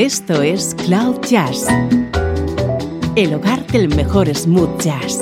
Esto 0.00 0.40
es 0.40 0.74
Cloud 0.86 1.20
Jazz, 1.28 1.66
el 3.16 3.34
hogar 3.34 3.66
del 3.66 3.94
mejor 3.94 4.34
smooth 4.34 4.80
jazz, 4.80 5.20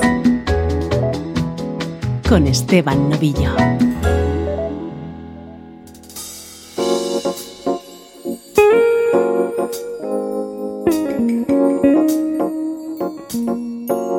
con 2.28 2.46
Esteban 2.46 3.10
Novillo. 3.10 3.56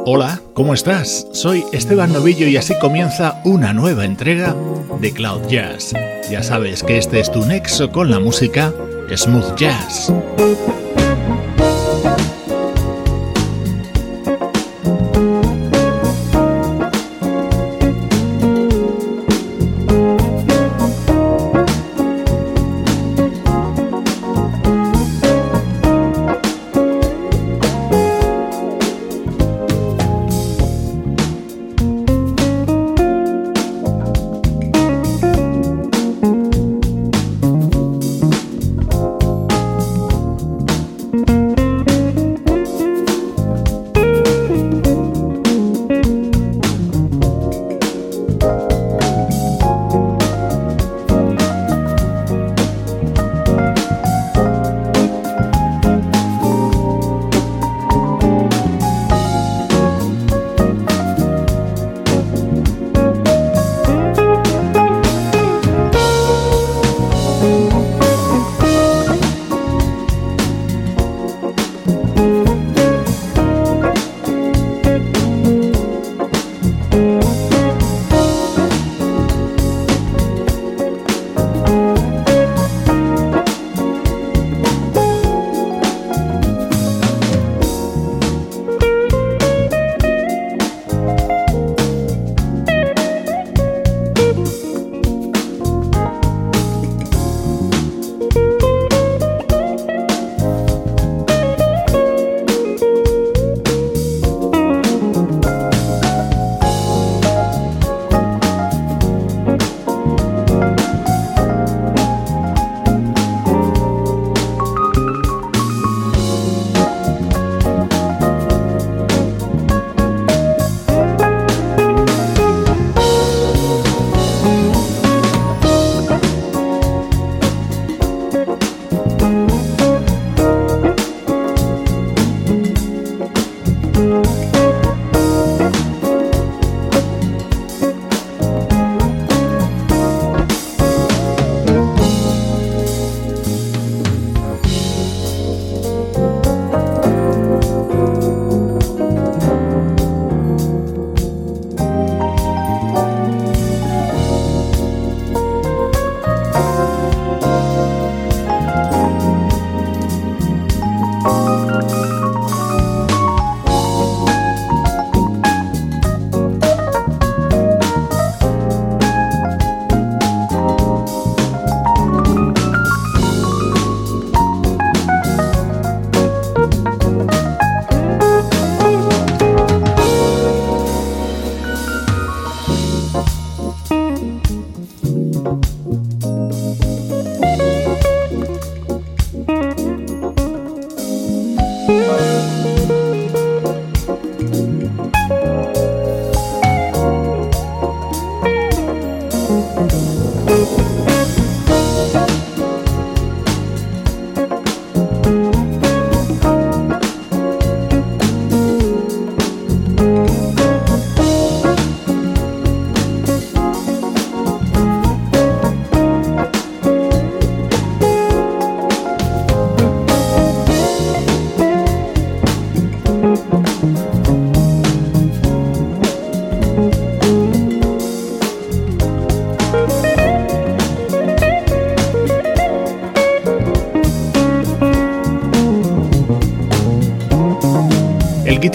Hola, 0.06 0.42
¿cómo 0.54 0.74
estás? 0.74 1.26
Soy 1.32 1.64
Esteban 1.72 2.12
Novillo 2.12 2.50
y 2.50 2.58
así 2.58 2.74
comienza 2.82 3.42
una 3.46 3.72
nueva 3.72 4.04
entrega 4.04 4.58
de 5.00 5.14
Cloud 5.14 5.48
Jazz. 5.48 5.94
Ya 6.30 6.44
sabes 6.44 6.84
que 6.84 6.98
este 6.98 7.22
es 7.22 7.32
tu 7.32 7.46
nexo 7.46 7.94
con 7.94 8.12
la 8.12 8.20
música 8.20 8.74
smooth 9.18 9.58
jazz. 9.58 10.10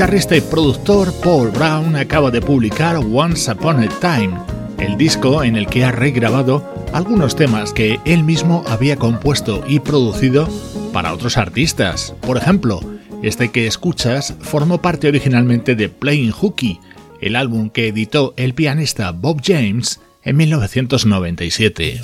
Guitarrista 0.04 0.36
y 0.36 0.42
productor 0.42 1.14
Paul 1.22 1.50
Brown 1.50 1.96
acaba 1.96 2.30
de 2.30 2.42
publicar 2.42 2.96
Once 2.96 3.50
Upon 3.50 3.80
a 3.80 3.88
Time, 4.00 4.38
el 4.76 4.98
disco 4.98 5.42
en 5.42 5.56
el 5.56 5.66
que 5.66 5.82
ha 5.82 5.92
regrabado 5.92 6.62
algunos 6.92 7.34
temas 7.34 7.72
que 7.72 7.98
él 8.04 8.22
mismo 8.22 8.64
había 8.68 8.96
compuesto 8.96 9.64
y 9.66 9.80
producido 9.80 10.46
para 10.92 11.14
otros 11.14 11.38
artistas. 11.38 12.14
Por 12.20 12.36
ejemplo, 12.36 12.82
este 13.22 13.50
que 13.50 13.66
escuchas 13.66 14.34
formó 14.40 14.82
parte 14.82 15.08
originalmente 15.08 15.74
de 15.74 15.88
Playing 15.88 16.32
Hooky, 16.32 16.80
el 17.22 17.34
álbum 17.34 17.70
que 17.70 17.88
editó 17.88 18.34
el 18.36 18.52
pianista 18.52 19.10
Bob 19.10 19.40
James 19.42 20.00
en 20.22 20.36
1997. 20.36 22.00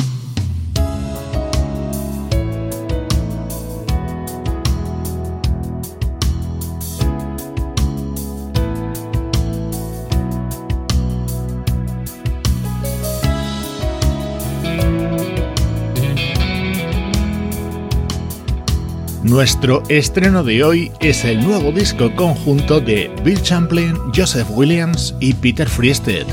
Nuestro 19.30 19.84
estreno 19.88 20.42
de 20.42 20.64
hoy 20.64 20.90
es 20.98 21.24
el 21.24 21.40
nuevo 21.40 21.70
disco 21.70 22.12
conjunto 22.16 22.80
de 22.80 23.08
Bill 23.22 23.40
Champlin, 23.40 23.96
Joseph 24.12 24.48
Williams 24.50 25.14
y 25.20 25.34
Peter 25.34 25.68
Friested. 25.68 26.26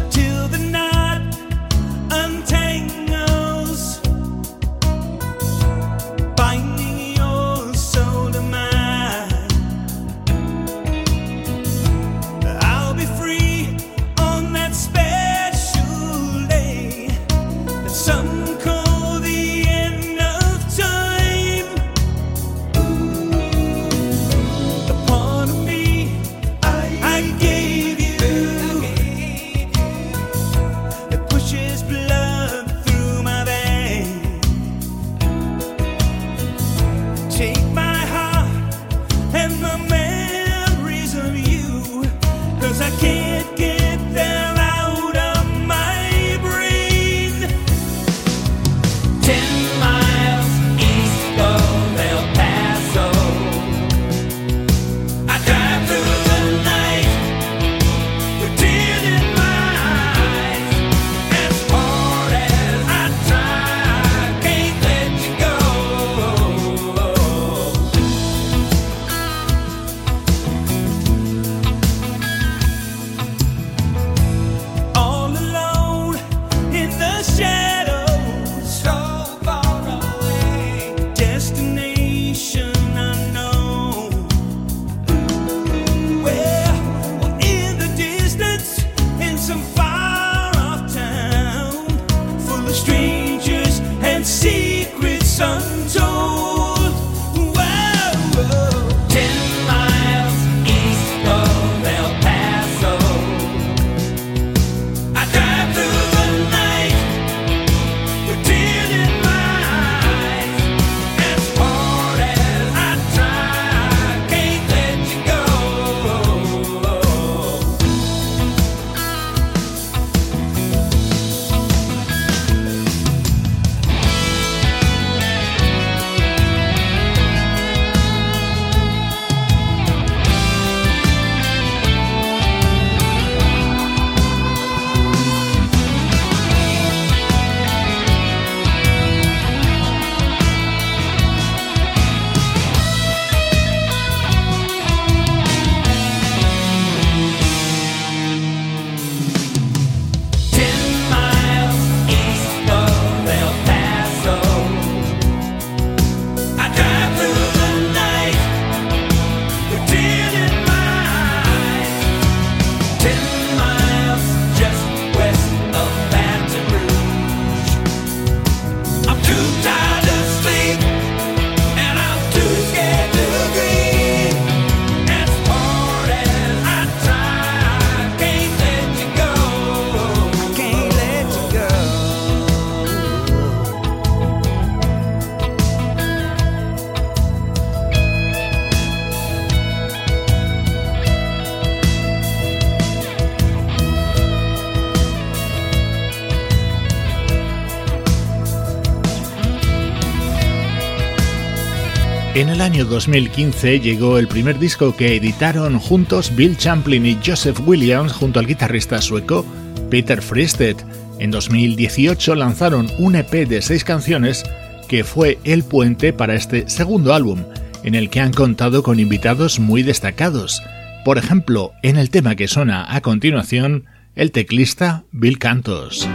Año 202.68 202.84
2015 202.84 203.80
llegó 203.80 204.18
el 204.18 204.28
primer 204.28 204.60
disco 204.60 204.94
que 204.94 205.16
editaron 205.16 205.80
juntos 205.80 206.36
Bill 206.36 206.58
Champlin 206.58 207.06
y 207.06 207.18
Joseph 207.26 207.62
Williams 207.66 208.12
junto 208.12 208.42
al 208.42 208.46
guitarrista 208.46 209.02
sueco 209.02 209.46
Peter 209.90 210.22
Friested. 210.22 210.76
En 211.18 211.32
2018 211.32 212.36
lanzaron 212.36 212.90
un 213.00 213.16
EP 213.16 213.48
de 213.48 213.62
seis 213.62 213.86
canciones 213.86 214.44
que 214.90 215.06
fue 215.06 215.38
el 215.46 215.64
puente 215.64 216.12
para 216.12 216.36
este 216.36 216.68
segundo 216.68 217.14
álbum, 217.14 217.46
en 217.84 217.96
el 217.96 218.10
que 218.10 218.20
han 218.20 218.34
contado 218.34 218.84
con 218.84 219.00
invitados 219.00 219.62
muy 219.62 219.82
destacados. 219.82 220.62
Por 221.06 221.18
ejemplo, 221.18 221.72
en 221.84 221.96
el 221.96 222.10
tema 222.10 222.36
que 222.36 222.50
suena 222.50 222.94
a 222.94 223.00
continuación, 223.00 223.86
el 224.14 224.34
teclista 224.34 225.06
Bill 225.14 225.40
Cantos. 225.40 226.06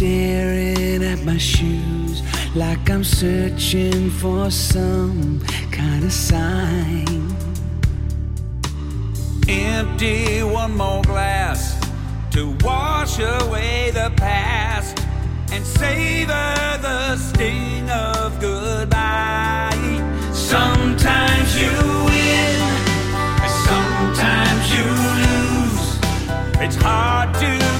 Staring 0.00 1.04
at 1.04 1.22
my 1.26 1.36
shoes 1.36 2.22
like 2.54 2.88
I'm 2.88 3.04
searching 3.04 4.08
for 4.08 4.50
some 4.50 5.40
kind 5.70 6.04
of 6.04 6.12
sign. 6.12 7.36
Empty 9.46 10.42
one 10.42 10.74
more 10.74 11.02
glass 11.02 11.78
to 12.30 12.56
wash 12.62 13.18
away 13.18 13.90
the 13.92 14.10
past 14.16 14.98
and 15.52 15.62
savor 15.64 16.78
the 16.80 17.16
sting 17.16 17.90
of 17.90 18.40
goodbye. 18.40 19.76
Sometimes 20.32 21.60
you 21.60 21.76
win, 22.08 22.58
sometimes 23.68 24.64
you 24.74 24.86
lose. 25.20 25.98
It's 26.64 26.76
hard 26.76 27.34
to 27.34 27.79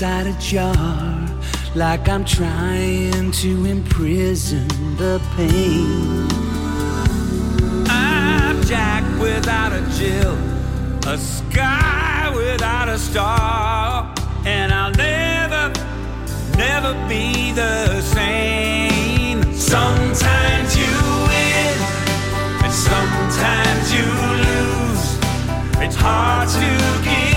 inside 0.00 0.26
a 0.26 0.38
jar, 0.40 1.28
like 1.74 2.08
I'm 2.08 2.24
trying 2.24 3.30
to 3.32 3.66
imprison 3.66 4.66
the 4.96 5.20
pain. 5.36 6.26
I'm 7.86 8.62
Jack 8.62 9.04
without 9.20 9.74
a 9.74 9.82
Jill, 9.98 10.38
a 11.06 11.18
sky 11.18 12.32
without 12.34 12.88
a 12.88 12.98
star, 12.98 14.14
and 14.46 14.72
I'll 14.72 14.92
never, 14.92 15.70
never 16.56 16.94
be 17.06 17.52
the 17.52 18.00
same. 18.00 19.52
Sometimes 19.52 20.78
you 20.78 20.94
win, 21.28 21.76
and 22.64 22.72
sometimes 22.72 23.92
you 23.92 24.06
lose. 24.46 25.84
It's 25.84 25.96
hard 25.96 26.48
to 26.48 27.04
give 27.04 27.29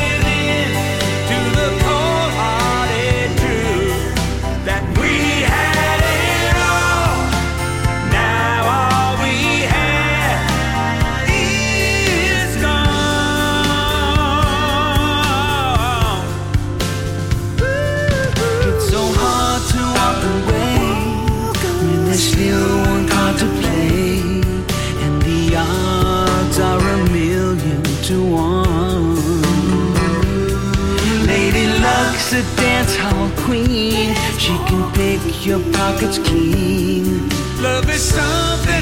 your 35.45 35.59
pockets 35.73 36.19
clean. 36.19 37.27
Love 37.61 37.89
is 37.89 38.01
something 38.01 38.72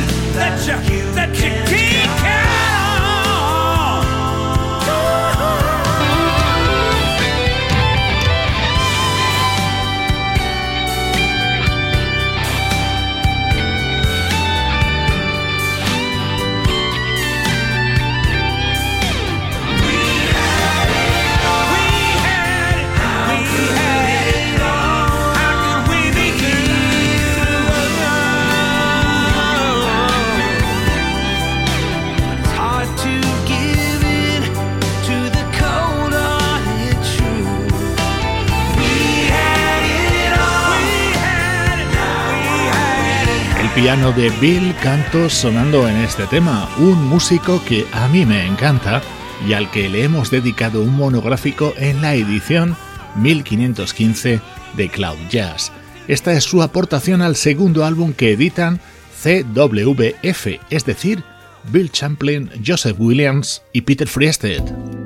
piano 43.93 44.13
de 44.13 44.29
Bill 44.39 44.74
Canto 44.81 45.29
sonando 45.29 45.86
en 45.86 45.98
este 45.98 46.25
tema, 46.27 46.69
un 46.77 47.10
músico 47.10 47.62
que 47.65 47.86
a 47.91 48.07
mí 48.07 48.25
me 48.25 48.48
encanta 48.48 49.01
y 49.45 49.51
al 49.51 49.69
que 49.69 49.89
le 49.89 50.05
hemos 50.05 50.31
dedicado 50.31 50.81
un 50.81 50.95
monográfico 50.95 51.74
en 51.75 52.01
la 52.01 52.13
edición 52.15 52.77
1515 53.17 54.39
de 54.77 54.89
Cloud 54.89 55.17
Jazz. 55.29 55.74
Esta 56.07 56.31
es 56.31 56.45
su 56.45 56.63
aportación 56.63 57.21
al 57.21 57.36
segundo 57.36 57.83
álbum 57.83 58.13
que 58.13 58.31
editan 58.31 58.79
CWF, 59.21 60.48
es 60.69 60.86
decir, 60.86 61.25
Bill 61.69 61.91
Champlin, 61.91 62.50
Joseph 62.65 62.95
Williams 62.98 63.62
y 63.74 63.81
Peter 63.81 64.07
Friested. 64.07 65.00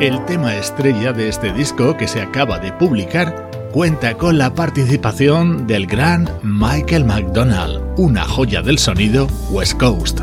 El 0.00 0.24
tema 0.26 0.54
estrella 0.54 1.12
de 1.12 1.28
este 1.28 1.52
disco 1.52 1.96
que 1.96 2.06
se 2.06 2.22
acaba 2.22 2.60
de 2.60 2.72
publicar 2.72 3.50
cuenta 3.72 4.16
con 4.16 4.38
la 4.38 4.54
participación 4.54 5.66
del 5.66 5.88
gran 5.88 6.28
Michael 6.44 7.04
McDonald, 7.04 7.82
una 7.96 8.22
joya 8.22 8.62
del 8.62 8.78
sonido 8.78 9.26
West 9.50 9.76
Coast. 9.76 10.20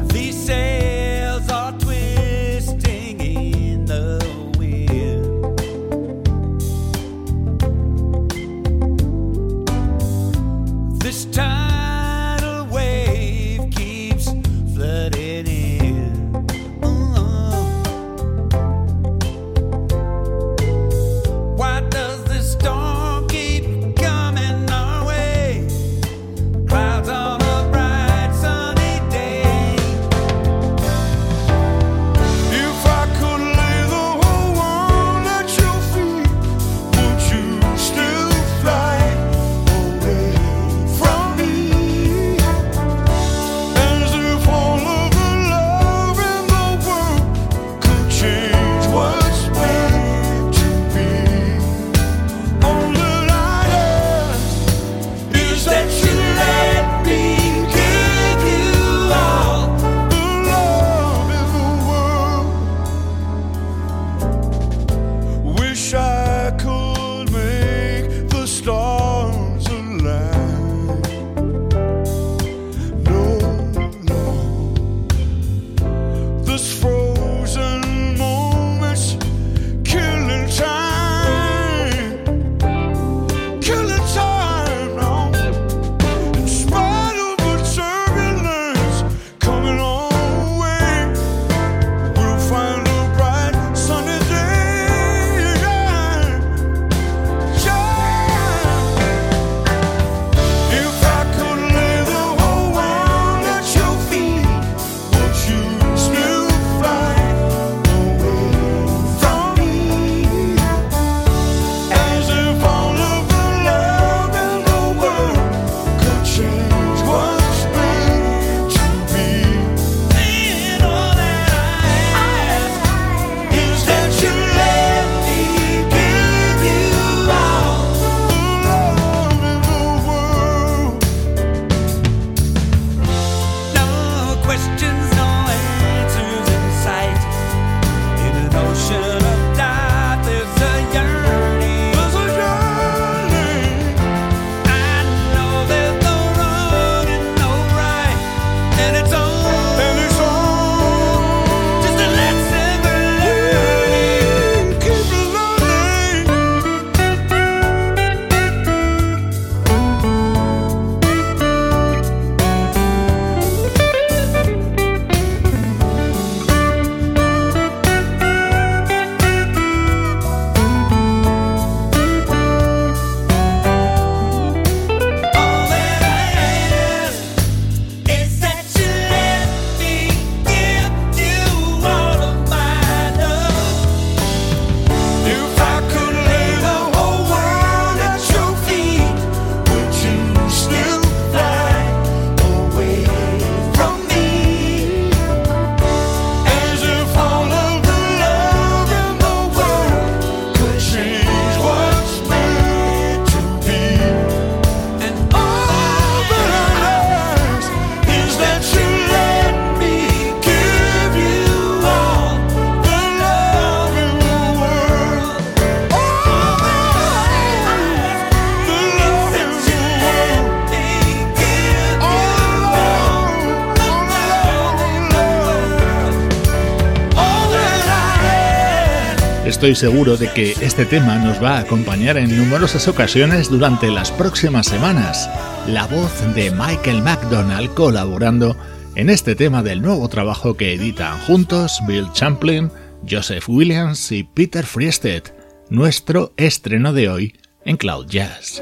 Estoy 229.65 229.89
seguro 229.89 230.15
de 230.15 230.31
que 230.31 230.51
este 230.61 230.85
tema 230.85 231.15
nos 231.15 231.41
va 231.41 231.57
a 231.57 231.61
acompañar 231.61 232.17
en 232.17 232.37
numerosas 232.37 232.87
ocasiones 232.87 233.49
durante 233.49 233.89
las 233.89 234.11
próximas 234.11 234.67
semanas. 234.67 235.27
La 235.65 235.87
voz 235.87 236.11
de 236.35 236.51
Michael 236.51 237.01
McDonald 237.01 237.73
colaborando 237.73 238.55
en 238.93 239.09
este 239.09 239.33
tema 239.33 239.63
del 239.63 239.81
nuevo 239.81 240.07
trabajo 240.07 240.53
que 240.53 240.73
editan 240.73 241.17
juntos 241.21 241.79
Bill 241.87 242.05
Champlin, 242.13 242.69
Joseph 243.09 243.49
Williams 243.49 244.11
y 244.11 244.23
Peter 244.23 244.63
Friested, 244.63 245.23
nuestro 245.71 246.31
estreno 246.37 246.93
de 246.93 247.09
hoy 247.09 247.35
en 247.63 247.77
Cloud 247.77 248.05
Jazz. 248.05 248.61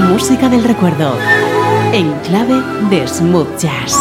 Música 0.00 0.50
del 0.50 0.64
recuerdo, 0.64 1.16
en 1.94 2.12
clave 2.24 2.62
de 2.90 3.08
smooth 3.08 3.58
jazz, 3.58 3.96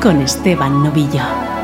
con 0.00 0.22
Esteban 0.22 0.82
Novillo. 0.82 1.55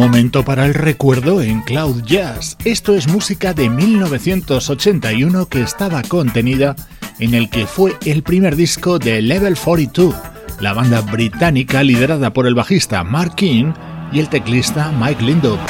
Momento 0.00 0.46
para 0.46 0.64
el 0.64 0.72
recuerdo 0.72 1.42
en 1.42 1.60
Cloud 1.60 2.02
Jazz. 2.04 2.56
Esto 2.64 2.94
es 2.94 3.06
música 3.06 3.52
de 3.52 3.68
1981 3.68 5.44
que 5.44 5.60
estaba 5.60 6.00
contenida 6.00 6.74
en 7.18 7.34
el 7.34 7.50
que 7.50 7.66
fue 7.66 7.92
el 8.06 8.22
primer 8.22 8.56
disco 8.56 8.98
de 8.98 9.20
Level 9.20 9.58
42, 9.62 10.14
la 10.58 10.72
banda 10.72 11.02
británica 11.02 11.82
liderada 11.82 12.32
por 12.32 12.46
el 12.46 12.54
bajista 12.54 13.04
Mark 13.04 13.34
King 13.34 13.74
y 14.10 14.20
el 14.20 14.30
teclista 14.30 14.90
Mike 14.90 15.22
Lindop. 15.22 15.60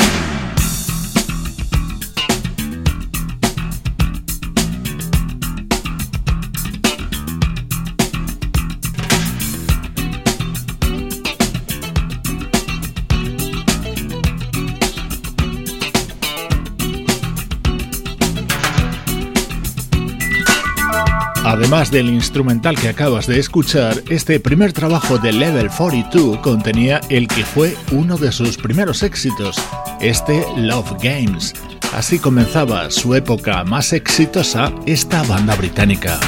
Además 21.71 21.93
del 21.93 22.11
instrumental 22.11 22.77
que 22.77 22.89
acabas 22.89 23.29
de 23.29 23.39
escuchar, 23.39 24.03
este 24.11 24.41
primer 24.41 24.73
trabajo 24.73 25.19
de 25.19 25.33
Level 25.33 25.71
42 25.71 26.39
contenía 26.39 27.01
el 27.11 27.29
que 27.29 27.45
fue 27.45 27.77
uno 27.93 28.19
de 28.19 28.33
sus 28.33 28.57
primeros 28.57 29.05
éxitos, 29.05 29.57
este 30.01 30.45
Love 30.57 30.95
Games. 31.01 31.55
Así 31.95 32.19
comenzaba 32.19 32.91
su 32.91 33.15
época 33.15 33.63
más 33.63 33.93
exitosa 33.93 34.73
esta 34.85 35.23
banda 35.23 35.55
británica. 35.55 36.19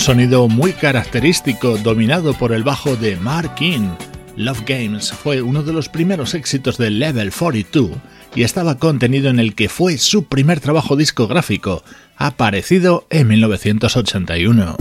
Sonido 0.00 0.48
muy 0.48 0.72
característico 0.72 1.76
dominado 1.76 2.32
por 2.32 2.52
el 2.52 2.62
bajo 2.62 2.96
de 2.96 3.16
Mark 3.16 3.54
King. 3.54 3.90
Love 4.34 4.62
Games 4.66 5.12
fue 5.12 5.42
uno 5.42 5.62
de 5.62 5.74
los 5.74 5.90
primeros 5.90 6.32
éxitos 6.34 6.78
del 6.78 6.98
Level 6.98 7.30
42 7.30 7.90
y 8.34 8.42
estaba 8.42 8.78
contenido 8.78 9.28
en 9.28 9.38
el 9.38 9.54
que 9.54 9.68
fue 9.68 9.98
su 9.98 10.24
primer 10.24 10.60
trabajo 10.60 10.96
discográfico, 10.96 11.84
aparecido 12.16 13.06
en 13.10 13.28
1981. 13.28 14.76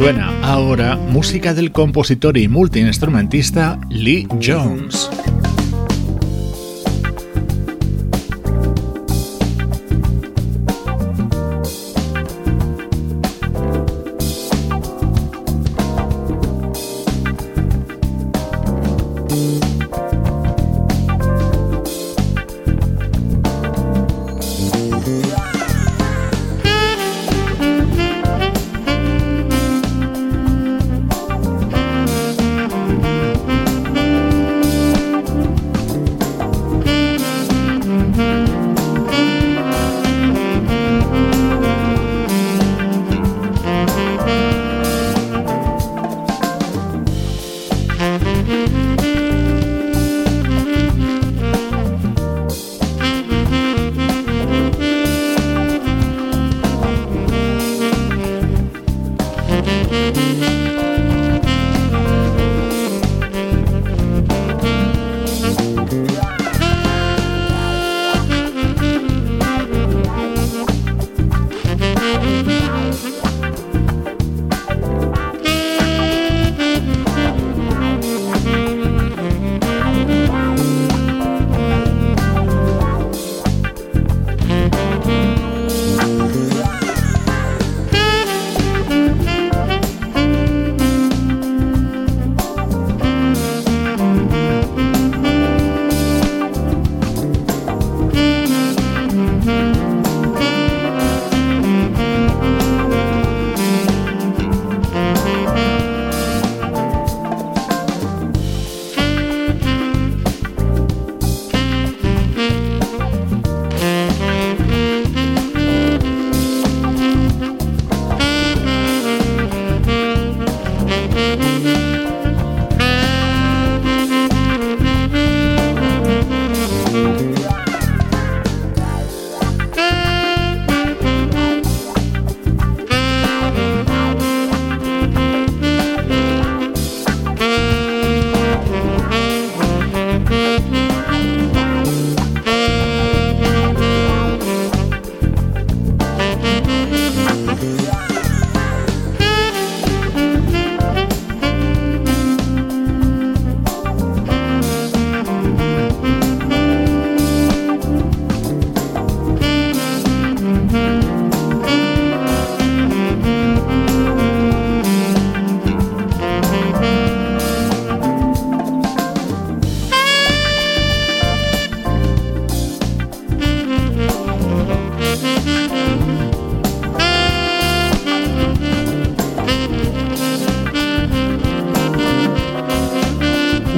Suena 0.00 0.32
ahora 0.42 0.96
música 0.96 1.52
del 1.52 1.72
compositor 1.72 2.38
y 2.38 2.48
multiinstrumentista 2.48 3.78
Lee 3.90 4.26
Jones. 4.42 5.10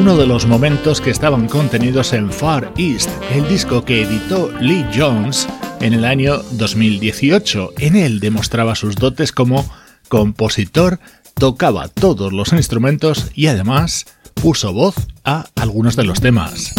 De 0.03 0.27
los 0.27 0.47
momentos 0.47 1.01
que 1.01 1.11
estaban 1.11 1.47
contenidos 1.47 2.13
en 2.13 2.33
Far 2.33 2.73
East, 2.77 3.09
el 3.33 3.49
disco 3.49 3.85
que 3.85 4.03
editó 4.03 4.51
Lee 4.61 4.85
Jones 4.93 5.47
en 5.81 5.93
el 5.93 6.05
año 6.05 6.39
2018. 6.51 7.75
En 7.79 7.95
él 7.95 8.19
demostraba 8.19 8.75
sus 8.75 8.97
dotes 8.97 9.31
como 9.31 9.65
compositor, 10.09 10.99
tocaba 11.35 11.87
todos 11.87 12.33
los 12.33 12.53
instrumentos 12.53 13.31
y 13.37 13.47
además 13.47 14.07
puso 14.35 14.73
voz 14.73 14.97
a 15.25 15.47
algunos 15.55 15.95
de 15.95 16.05
los 16.05 16.21
temas. 16.21 16.75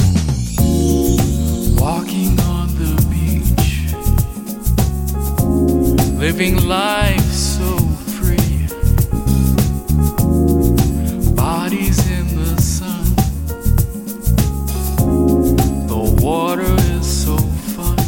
Water 16.34 16.76
is 16.98 17.06
so 17.26 17.38
fun. 17.76 18.00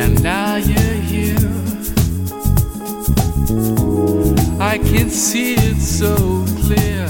And 0.00 0.22
now 0.22 0.56
you're 0.56 1.00
here. 1.12 1.50
I 4.72 4.78
can 4.78 5.10
see 5.10 5.52
it 5.68 5.76
so 5.76 6.14
clear. 6.62 7.04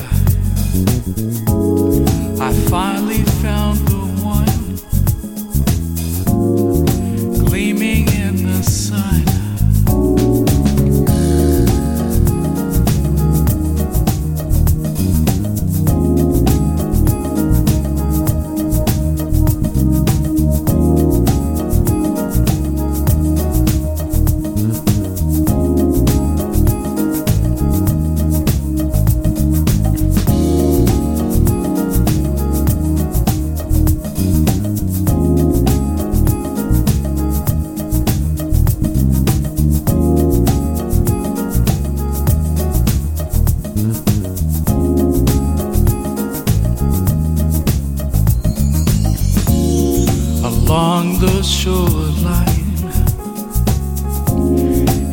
I 2.48 2.50
finally 2.68 3.22
found 3.44 3.91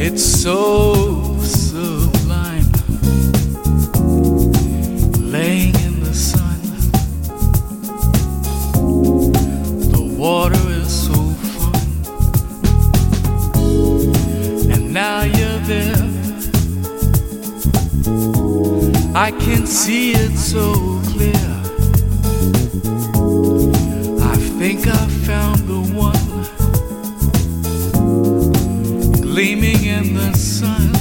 It's 0.02 0.24
so 0.24 1.38
sublime, 1.42 2.72
laying 5.20 5.76
in 5.86 6.00
the 6.04 6.14
sun. 6.14 6.60
The 9.92 10.02
water 10.18 10.66
is 10.70 10.92
so 11.08 11.20
fun, 11.54 11.76
and 14.72 14.94
now 14.94 15.24
you're 15.24 15.62
there. 15.74 16.08
I 19.14 19.32
can 19.32 19.68
see 19.68 20.14
it 20.14 20.38
so 20.38 20.74
clear. 21.12 21.50
I 24.34 24.36
think 24.58 24.88
I 24.88 25.19
gleaming 29.40 29.86
in 29.86 30.14
the 30.16 30.34
sun. 30.34 30.99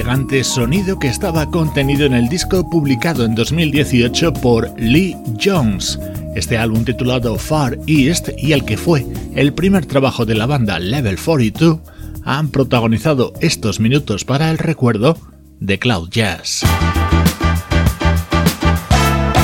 Elegante 0.00 0.42
sonido 0.44 0.98
que 0.98 1.08
estaba 1.08 1.50
contenido 1.50 2.06
en 2.06 2.14
el 2.14 2.30
disco 2.30 2.70
publicado 2.70 3.22
en 3.26 3.34
2018 3.34 4.32
por 4.32 4.72
Lee 4.80 5.14
Jones. 5.38 5.98
Este 6.34 6.56
álbum 6.56 6.86
titulado 6.86 7.36
Far 7.36 7.78
East 7.86 8.30
y 8.38 8.52
el 8.52 8.64
que 8.64 8.78
fue 8.78 9.06
el 9.34 9.52
primer 9.52 9.84
trabajo 9.84 10.24
de 10.24 10.36
la 10.36 10.46
banda 10.46 10.78
Level 10.78 11.18
42 11.22 11.80
han 12.24 12.48
protagonizado 12.48 13.34
estos 13.42 13.78
minutos 13.78 14.24
para 14.24 14.50
el 14.50 14.56
recuerdo 14.56 15.18
de 15.58 15.78
Cloud 15.78 16.08
Jazz. 16.08 16.62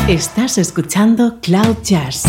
Estás 0.09 0.57
escuchando 0.57 1.39
Cloud 1.43 1.77
Jazz 1.83 2.23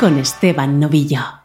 con 0.00 0.18
Esteban 0.18 0.80
Novillo. 0.80 1.39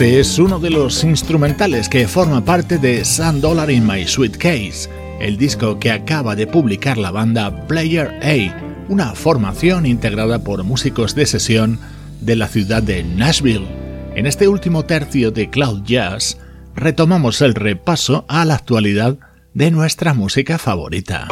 Este 0.00 0.18
es 0.18 0.38
uno 0.38 0.58
de 0.58 0.70
los 0.70 1.04
instrumentales 1.04 1.90
que 1.90 2.08
forma 2.08 2.42
parte 2.42 2.78
de 2.78 3.04
Sun 3.04 3.42
Dollar 3.42 3.70
in 3.70 3.86
My 3.86 4.06
Suitcase, 4.06 4.88
el 5.20 5.36
disco 5.36 5.78
que 5.78 5.90
acaba 5.90 6.34
de 6.34 6.46
publicar 6.46 6.96
la 6.96 7.10
banda 7.10 7.66
Player 7.66 8.08
A, 8.22 8.86
una 8.88 9.14
formación 9.14 9.84
integrada 9.84 10.38
por 10.38 10.64
músicos 10.64 11.14
de 11.14 11.26
sesión 11.26 11.78
de 12.22 12.34
la 12.34 12.48
ciudad 12.48 12.82
de 12.82 13.04
Nashville. 13.04 13.68
En 14.14 14.24
este 14.24 14.48
último 14.48 14.86
tercio 14.86 15.32
de 15.32 15.50
Cloud 15.50 15.82
Jazz, 15.84 16.38
retomamos 16.74 17.42
el 17.42 17.54
repaso 17.54 18.24
a 18.26 18.46
la 18.46 18.54
actualidad 18.54 19.18
de 19.52 19.70
nuestra 19.70 20.14
música 20.14 20.56
favorita. 20.56 21.28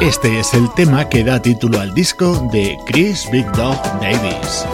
Este 0.00 0.40
es 0.40 0.52
el 0.54 0.72
tema 0.74 1.08
que 1.08 1.24
da 1.24 1.40
título 1.40 1.80
al 1.80 1.94
disco 1.94 2.48
de 2.52 2.78
Chris 2.86 3.30
Big 3.30 3.46
Dog 3.52 3.80
Davis. 4.00 4.66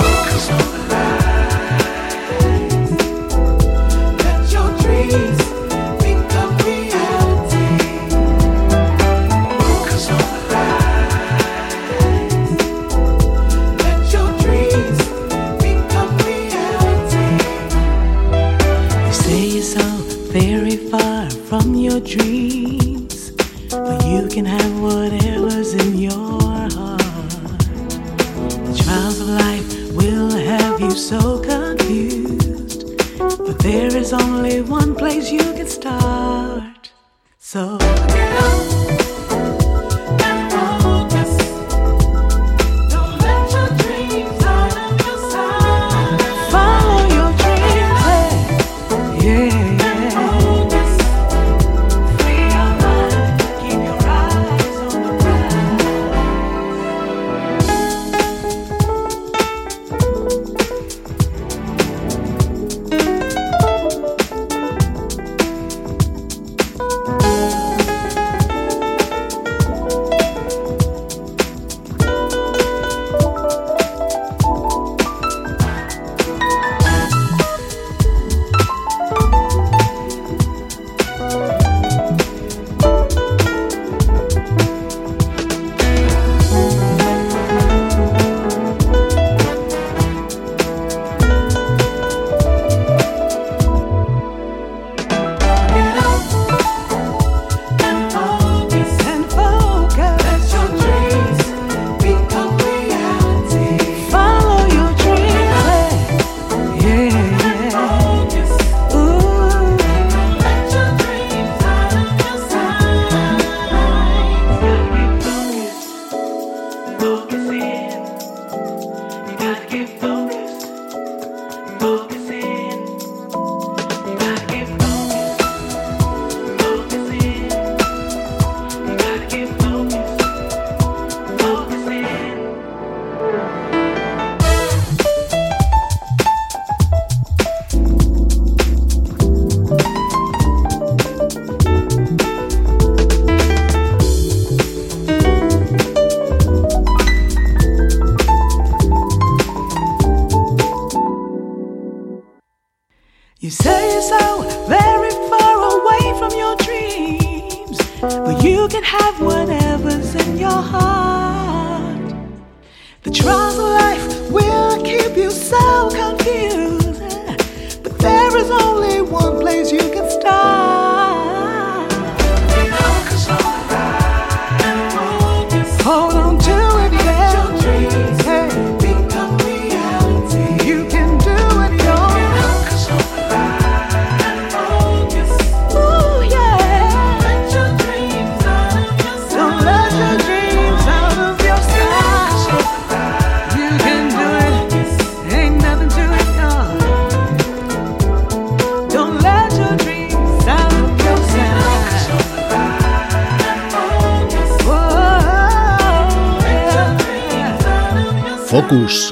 There 33.63 33.95
is 33.95 34.15
only 34.15 34.63
one 34.63 34.95
place 34.95 35.31
you 35.31 35.43
can 35.53 35.67
start. 35.67 36.40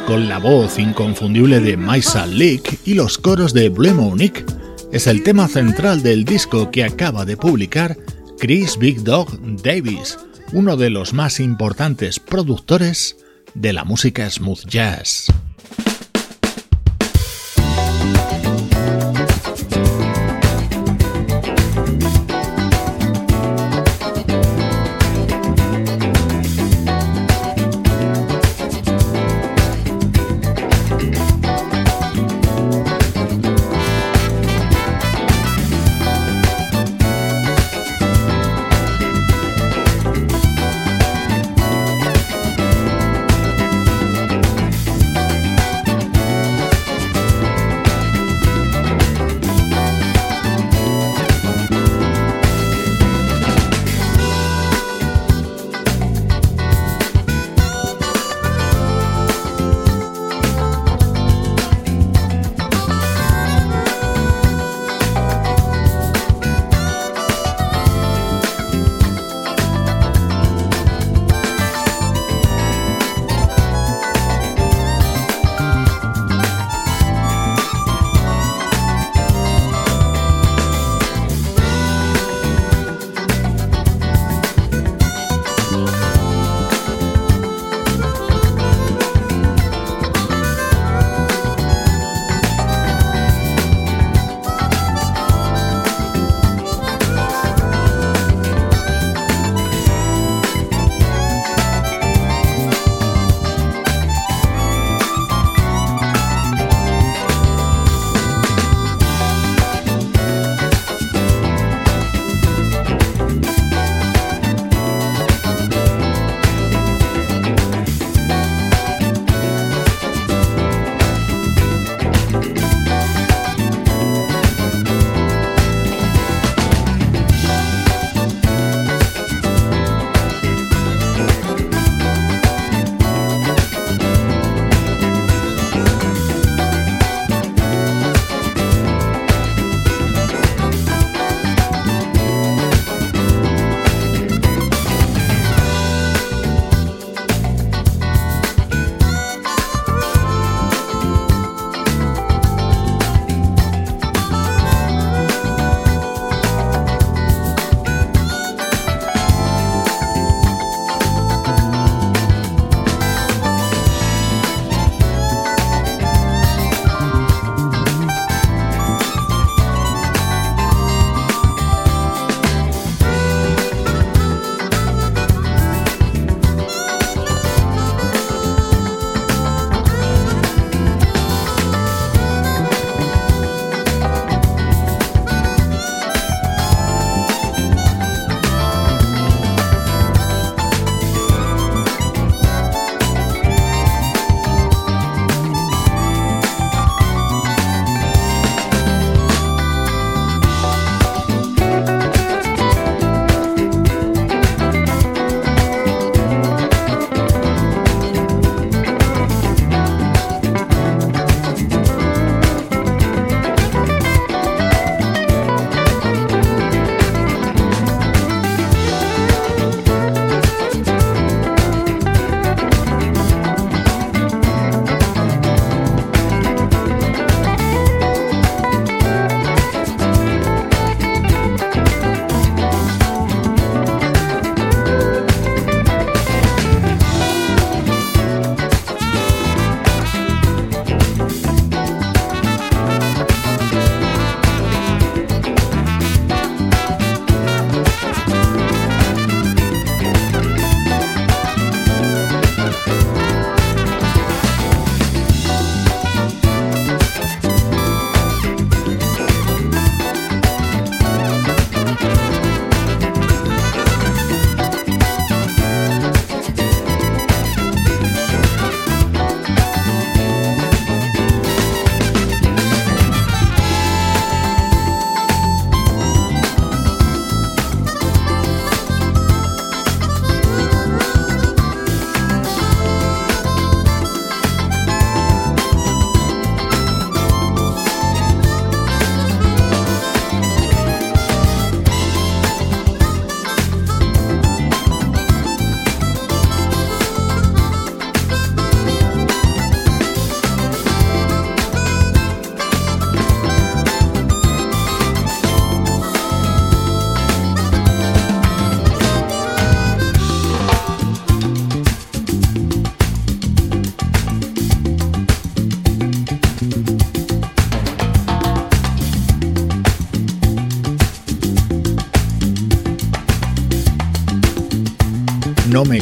Con 0.07 0.29
la 0.29 0.39
voz 0.39 0.79
inconfundible 0.79 1.59
de 1.59 1.77
Maisa 1.77 2.27
Leak 2.27 2.79
y 2.85 2.95
los 2.95 3.19
coros 3.19 3.53
de 3.53 3.71
Blue 3.71 3.93
Monique, 3.93 4.45
es 4.93 5.09
el 5.09 5.25
tema 5.25 5.49
central 5.49 6.01
del 6.01 6.25
disco 6.25 6.71
que 6.71 6.85
acaba 6.85 7.25
de 7.25 7.37
publicar 7.37 7.97
Chris 8.39 8.79
Big 8.79 9.03
Dog 9.03 9.37
Davis, 9.61 10.17
uno 10.53 10.77
de 10.77 10.91
los 10.91 11.13
más 11.13 11.41
importantes 11.41 12.21
productores 12.21 13.17
de 13.55 13.73
la 13.73 13.83
música 13.83 14.31
smooth 14.31 14.65
jazz. 14.65 15.27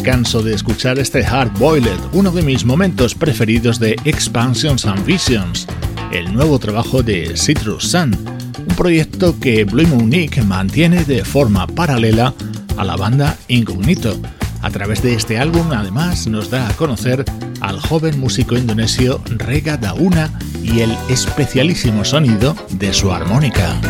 Canso 0.07 0.41
de 0.41 0.55
escuchar 0.55 1.01
este 1.01 1.27
Hard 1.27 1.59
Boiled, 1.59 1.99
uno 2.13 2.31
de 2.31 2.43
mis 2.43 2.65
momentos 2.65 3.17
preferidos 3.17 3.81
de 3.81 3.97
Expansions 4.05 4.87
and 4.87 5.05
Visions, 5.05 5.67
el 6.13 6.33
nuevo 6.33 6.61
trabajo 6.61 7.03
de 7.03 7.37
Citrus 7.37 7.89
Sun, 7.91 8.17
un 8.57 8.77
proyecto 8.77 9.37
que 9.41 9.65
Blue 9.65 10.05
Nick 10.05 10.41
mantiene 10.45 11.03
de 11.03 11.25
forma 11.25 11.67
paralela 11.67 12.33
a 12.77 12.85
la 12.85 12.95
banda 12.95 13.37
Incognito. 13.49 14.17
A 14.63 14.71
través 14.71 15.03
de 15.03 15.15
este 15.15 15.41
álbum, 15.41 15.73
además, 15.73 16.29
nos 16.29 16.51
da 16.51 16.69
a 16.69 16.73
conocer 16.75 17.25
al 17.61 17.81
joven 17.81 18.21
músico 18.21 18.57
indonesio 18.57 19.21
Rega 19.25 19.77
Dauna 19.77 20.31
y 20.63 20.83
el 20.83 20.97
especialísimo 21.09 22.05
sonido 22.05 22.55
de 22.71 22.93
su 22.93 23.11
armónica. 23.11 23.81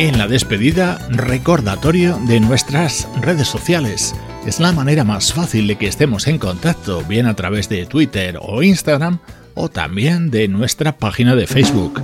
En 0.00 0.16
la 0.16 0.26
despedida, 0.26 0.96
recordatorio 1.10 2.18
de 2.26 2.40
nuestras 2.40 3.06
redes 3.20 3.48
sociales. 3.48 4.14
Es 4.46 4.58
la 4.58 4.72
manera 4.72 5.04
más 5.04 5.34
fácil 5.34 5.66
de 5.66 5.76
que 5.76 5.88
estemos 5.88 6.26
en 6.26 6.38
contacto, 6.38 7.04
bien 7.06 7.26
a 7.26 7.36
través 7.36 7.68
de 7.68 7.84
Twitter 7.84 8.38
o 8.40 8.62
Instagram, 8.62 9.18
o 9.52 9.68
también 9.68 10.30
de 10.30 10.48
nuestra 10.48 10.96
página 10.96 11.36
de 11.36 11.46
Facebook. 11.46 12.02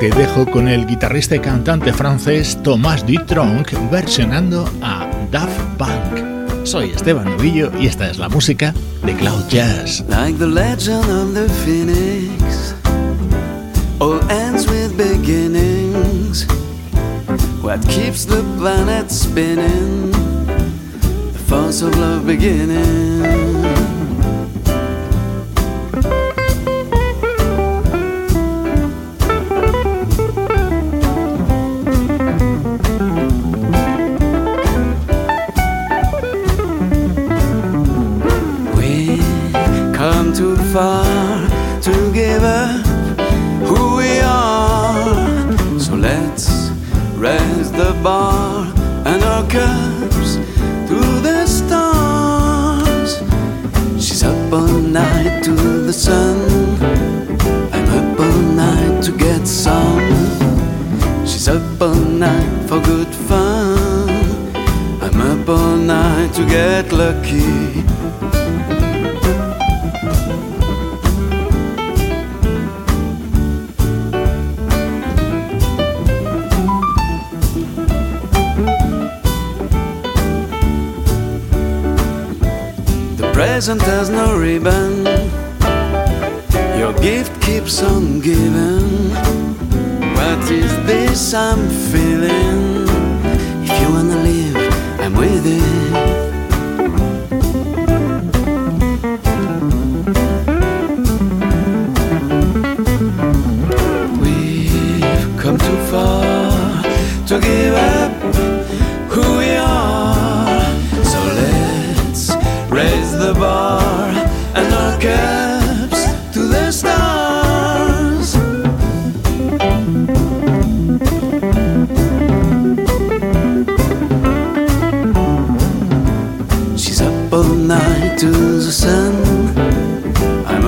Te 0.00 0.10
dejo 0.10 0.50
con 0.50 0.66
el 0.66 0.84
guitarrista 0.84 1.36
y 1.36 1.38
cantante 1.38 1.92
francés 1.92 2.58
Thomas 2.64 3.06
Dutronc 3.06 3.70
versionando 3.88 4.68
a 4.82 5.08
Daft 5.30 5.60
Punk. 5.78 6.66
Soy 6.66 6.90
Esteban 6.90 7.26
Novillo 7.26 7.70
y 7.78 7.86
esta 7.86 8.10
es 8.10 8.18
la 8.18 8.28
música 8.28 8.74
de 9.04 9.14
Cloud 9.14 9.46
Jazz. 9.48 10.04
All 10.10 10.34
What 17.76 17.88
keeps 17.90 18.24
the 18.24 18.40
planet 18.56 19.10
spinning? 19.10 20.10
The 20.10 21.44
force 21.46 21.82
of 21.82 21.94
love 21.98 22.26
beginning. 22.26 23.45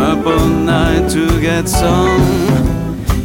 Up 0.00 0.26
all 0.26 0.46
night 0.46 1.10
to 1.10 1.40
get 1.40 1.68
some. 1.68 2.22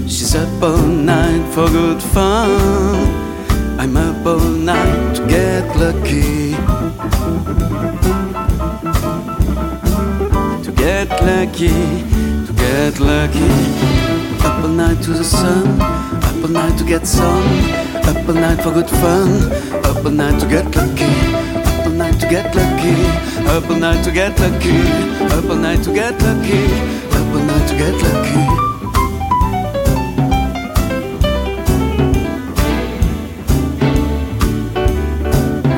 She's 0.08 0.36
up 0.36 0.62
all 0.62 0.78
night 0.78 1.44
for 1.54 1.68
good 1.70 2.02
fun. 2.02 2.52
I'm 3.80 3.98
up 3.98 4.26
all 4.26 4.40
night 4.40 5.16
to 5.16 5.28
get 5.28 5.66
lucky. 5.78 6.54
To 10.64 10.72
get 10.72 11.10
lucky, 11.22 11.74
to 12.48 12.54
get 12.56 13.00
lucky. 13.00 13.52
Up 14.46 14.64
all 14.64 14.70
night 14.70 15.02
to 15.04 15.12
the 15.12 15.24
sun, 15.24 15.82
up 15.82 16.44
all 16.44 16.50
night 16.50 16.78
to 16.78 16.84
get 16.86 17.06
some. 17.08 17.48
Up 18.06 18.28
all 18.28 18.36
night 18.36 18.62
for 18.62 18.72
good 18.72 18.90
fun, 18.90 19.52
up 19.86 20.06
all 20.06 20.12
night 20.12 20.40
to 20.40 20.48
get 20.48 20.76
lucky. 20.76 21.33
To 22.24 22.30
get 22.30 22.56
lucky, 22.56 22.96
up 23.50 23.70
all 23.70 23.76
night 23.76 24.02
to 24.06 24.12
get 24.12 24.40
lucky. 24.40 24.78
Up 25.36 25.44
all 25.50 25.58
night 25.58 25.84
to 25.84 25.94
get 25.94 26.20
lucky, 26.22 26.66
up 27.12 27.34
all 27.36 27.44
night 27.44 27.68
to 27.68 27.76
get 27.78 27.94
lucky. 28.02 28.44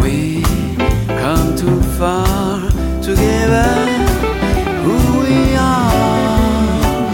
We 0.01 0.43
come 1.19 1.55
too 1.57 1.81
far 1.97 2.59
to 3.01 3.15
give 3.15 3.51
up 3.51 3.89
who 4.85 4.95
we 5.21 5.55
are. 5.55 7.09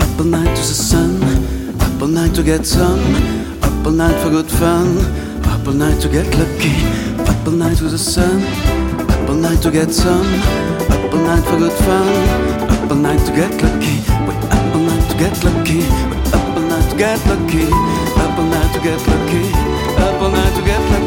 Up 0.00 0.18
all 0.18 0.24
night 0.24 0.56
to 0.56 0.62
the 0.62 0.78
sun, 0.90 1.22
up 1.78 2.00
all 2.00 2.08
night 2.08 2.34
to 2.36 2.42
get 2.42 2.64
some, 2.64 3.00
up 3.62 3.86
all 3.86 3.92
night 3.92 4.18
for 4.22 4.30
good 4.30 4.50
fun, 4.50 4.96
up 5.44 5.66
all 5.68 5.74
night 5.74 6.00
to 6.00 6.08
get 6.08 6.26
lucky. 6.38 7.11
Apple 7.42 7.54
night 7.54 7.82
with 7.82 7.90
the 7.90 7.98
sun, 7.98 8.40
apple 9.10 9.34
night 9.34 9.60
to 9.62 9.70
get 9.72 9.90
some, 9.90 10.24
apple 10.94 11.18
night 11.18 11.42
for 11.42 11.58
good 11.58 11.72
fun, 11.72 12.06
apple 12.70 12.94
night 12.94 13.18
to 13.26 13.32
get 13.32 13.50
lucky, 13.60 13.98
we 14.28 14.34
apple 14.46 14.82
night 14.82 15.10
to 15.10 15.18
get 15.18 15.42
lucky, 15.42 15.78
we 15.78 16.16
apple 16.38 16.62
night 16.62 16.88
to 16.88 16.96
get 16.96 17.18
lucky, 17.26 17.66
apple 18.22 18.44
night 18.44 18.72
to 18.72 18.80
get 18.80 19.00
lucky, 19.08 19.50
apple 19.98 20.30
night 20.30 20.54
to 20.54 20.62
get 20.62 20.80
lucky. 20.92 21.01